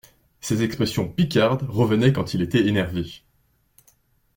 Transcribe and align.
Ses 0.39 0.63
expressions 0.63 1.07
picardes 1.07 1.61
revenaient 1.69 2.11
quand 2.11 2.33
il 2.33 2.41
était 2.41 2.65
énervé. 2.65 3.21